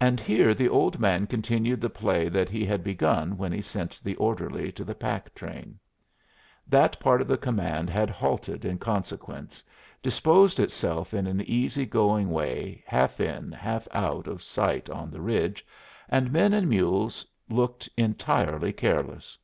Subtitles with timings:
[0.00, 4.02] And here the Old Man continued the play that he had begun when he sent
[4.02, 5.78] the orderly to the pack train.
[6.66, 9.62] That part of the command had halted in consequence,
[10.02, 15.20] disposed itself in an easy going way, half in, half out of sight on the
[15.20, 15.64] ridge,
[16.08, 19.38] and men and mules looked entirely careless.